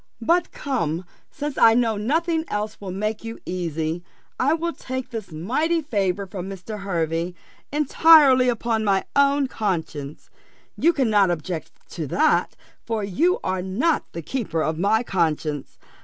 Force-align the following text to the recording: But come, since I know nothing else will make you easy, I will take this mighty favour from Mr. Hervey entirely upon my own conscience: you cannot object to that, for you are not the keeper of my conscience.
But 0.23 0.51
come, 0.51 1.05
since 1.29 1.59
I 1.59 1.75
know 1.75 1.95
nothing 1.95 2.43
else 2.47 2.81
will 2.81 2.89
make 2.89 3.23
you 3.23 3.37
easy, 3.45 4.03
I 4.39 4.55
will 4.55 4.73
take 4.73 5.11
this 5.11 5.31
mighty 5.31 5.83
favour 5.83 6.25
from 6.25 6.49
Mr. 6.49 6.79
Hervey 6.79 7.35
entirely 7.71 8.49
upon 8.49 8.83
my 8.83 9.05
own 9.15 9.45
conscience: 9.45 10.31
you 10.75 10.91
cannot 10.91 11.29
object 11.29 11.71
to 11.91 12.07
that, 12.07 12.55
for 12.83 13.03
you 13.03 13.39
are 13.43 13.61
not 13.61 14.11
the 14.13 14.23
keeper 14.23 14.63
of 14.63 14.79
my 14.79 15.03
conscience. 15.03 15.77